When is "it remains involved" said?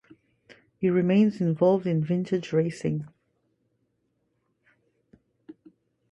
0.81-1.85